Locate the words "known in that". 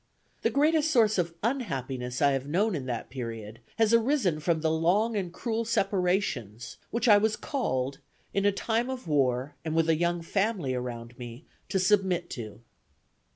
2.47-3.11